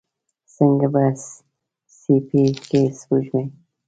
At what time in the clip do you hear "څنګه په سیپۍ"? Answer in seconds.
0.55-2.45